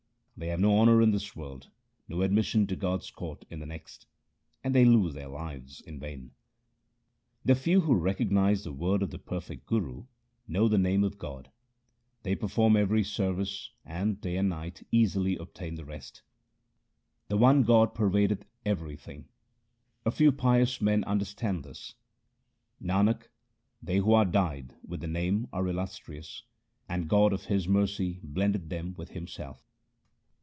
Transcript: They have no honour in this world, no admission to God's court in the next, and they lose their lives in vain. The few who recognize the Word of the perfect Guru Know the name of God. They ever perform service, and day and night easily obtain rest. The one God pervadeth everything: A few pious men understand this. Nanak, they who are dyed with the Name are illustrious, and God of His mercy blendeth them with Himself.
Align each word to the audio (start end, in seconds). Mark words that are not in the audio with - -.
They 0.37 0.47
have 0.47 0.59
no 0.59 0.79
honour 0.79 1.03
in 1.03 1.11
this 1.11 1.35
world, 1.35 1.69
no 2.07 2.23
admission 2.23 2.65
to 2.65 2.75
God's 2.75 3.11
court 3.11 3.45
in 3.51 3.59
the 3.59 3.67
next, 3.67 4.07
and 4.63 4.73
they 4.73 4.85
lose 4.85 5.13
their 5.13 5.27
lives 5.27 5.81
in 5.81 5.99
vain. 5.99 6.31
The 7.45 7.53
few 7.53 7.81
who 7.81 7.93
recognize 7.93 8.63
the 8.63 8.73
Word 8.73 9.03
of 9.03 9.11
the 9.11 9.19
perfect 9.19 9.67
Guru 9.67 10.07
Know 10.47 10.67
the 10.67 10.79
name 10.79 11.03
of 11.03 11.19
God. 11.19 11.51
They 12.23 12.31
ever 12.31 12.39
perform 12.39 13.03
service, 13.03 13.69
and 13.85 14.19
day 14.19 14.35
and 14.35 14.49
night 14.49 14.81
easily 14.91 15.35
obtain 15.37 15.79
rest. 15.83 16.23
The 17.27 17.37
one 17.37 17.61
God 17.61 17.93
pervadeth 17.93 18.41
everything: 18.65 19.29
A 20.07 20.09
few 20.11 20.31
pious 20.31 20.81
men 20.81 21.03
understand 21.03 21.63
this. 21.63 21.93
Nanak, 22.81 23.27
they 23.79 23.97
who 23.97 24.13
are 24.13 24.25
dyed 24.25 24.73
with 24.83 25.01
the 25.01 25.07
Name 25.07 25.47
are 25.53 25.67
illustrious, 25.67 26.41
and 26.89 27.07
God 27.07 27.31
of 27.31 27.45
His 27.45 27.67
mercy 27.67 28.19
blendeth 28.23 28.69
them 28.69 28.95
with 28.97 29.09
Himself. 29.09 29.67